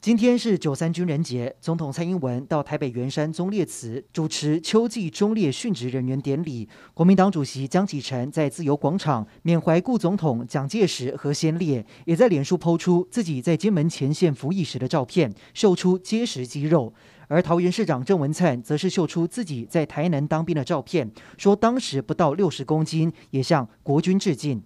[0.00, 6.66] 今天是九三军人节，总统蔡英文到台北圆山忠烈祠主持秋季忠烈殉职人员典礼。
[6.94, 16.94] 国民党主席江启臣在自由广场缅怀故总统蒋介石和先烈，也在脸书抛出自己在金门前线服役时的照片，秀出结实肌肉。
[17.28, 24.62] 而桃园市长郑文灿则是秀出自己在台南当兵的照片，说当时不到六十公斤，也向国军致敬。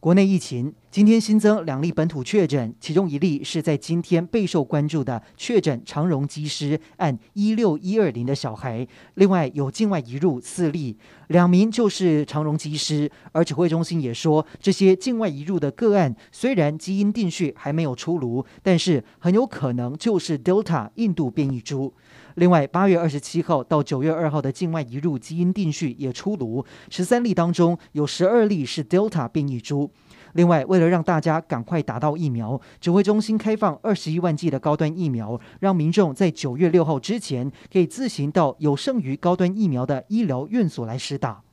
[0.00, 13.10] 国内疫情今天新增两例本土确诊，其中一例是在今天备受关注的确诊长荣机师按一六一二零的小孩，另外有境外移入四例，两名就是长荣机师。
[13.32, 21.92] 而指挥中心也说，这些境外移入的个案虽然基因定序还没有出炉，但是很有可能就是 Delta 印度变异株。
[22.36, 29.90] 另外，八月二十七号到九月二号的境外移入基因定序也出炉，十三例当中有十二例是 Delta 变异株。
[30.34, 41.43] 另外，为了让大家赶快打到疫苗，指挥中心开放二十一万剂的高端疫苗，让民众在九月六号之前可以自行到有剩余高端疫苗的医疗院所来施打。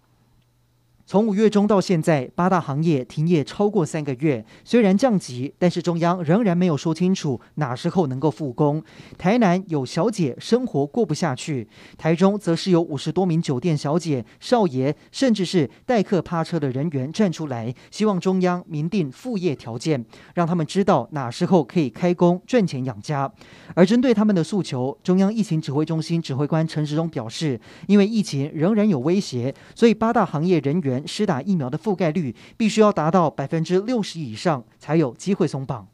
[1.11, 4.45] 从五月中到现在，八大行业停业超过三个月。
[4.63, 8.81] 虽然降级，但是中央仍然没有说清楚哪时候能够复工。
[9.17, 23.29] 台南有小姐生活过不下去，台中则是有五十多名酒店小姐、少爷，甚至是代客趴车的人员站出来，希望中央明定复业条件，让他们知道哪时候可以开工赚钱养家。
[23.75, 31.00] 而针对他们的诉求，中央疫情指挥中心指挥官陈时中表示，因为疫情仍然有威胁，所以八大行业人员。
[31.07, 35.87] 施打疫苗的覆盖率必须要达到百分之六十以上，才有机会松绑。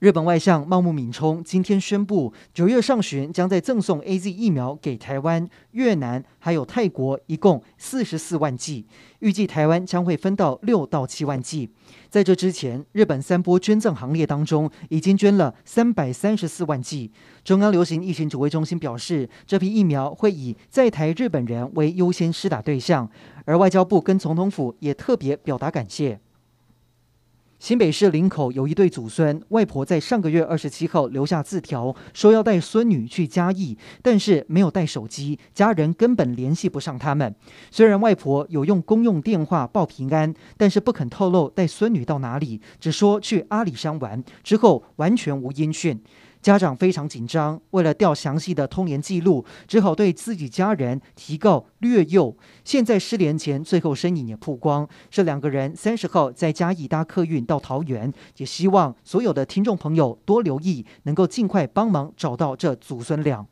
[0.00, 8.84] 日本外相茂木敏充今天宣布，九月上旬将在赠送 AZ 疫苗给台湾、越南还有泰国，一共四十四万剂，
[9.20, 11.70] 预计台湾将会分到六到七万剂。
[12.10, 17.10] 在这之前，日本三波捐赠行列当中已经捐了三百三十四万剂。
[17.44, 23.08] 中央流行疫情指挥中心表示，这批疫苗会以在台日本人为优先施打对象，
[23.44, 26.20] 而外交部跟总统府也特别表达感谢。
[27.64, 37.34] 新北市林口有一对祖孙，外婆在上个月二十七号留下字条，说要带孙女去嘉义，但是没有带手机，家人根本联系不上他们。
[37.70, 45.98] 虽然外婆有用公用电话报平安，但是不肯透露带孙女到哪里，只说去阿里山玩，之后完全无音讯。
[46.44, 52.36] 家长非常紧张，为了调详细的通联记录，只好对自己家人提告掠诱。
[52.66, 63.46] 现在失联前最后身影也曝光，这两个人三十号在嘉义搭客运到桃园，也希望所有的听众朋友多留意，能够尽快帮忙找到这祖孙俩。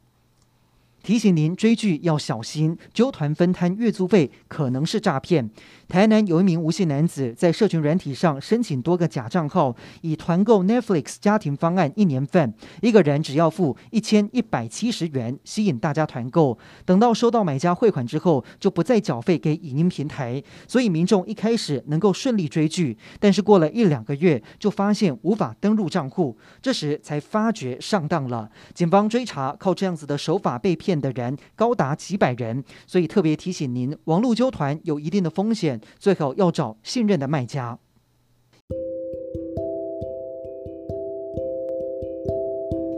[1.03, 5.51] 提醒您追剧要小心，揪团分摊月租费可能是诈骗。
[5.93, 16.59] 台南有一名吴姓男子在社群软体上申请多个假账号，以团购 Netflix 家庭方案一年份，一个人只要付一千一百七十元，吸引大家团购。
[16.87, 28.51] 等到收到买家汇款之后，就不再缴费给影音平台，所以民众一开始能够顺利追剧，但是过了一两个月就发现无法登录账户，这时才发觉上当了。
[28.73, 37.79] 警方追查，靠这样子的手法被骗的人高达几百人，所以特别提醒您，网络纠团有一定的风险，最好要找信任的卖家。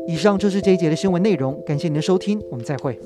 [0.06, 3.00] 以上就是这一节的新闻内容，感谢您的收听，我们再会。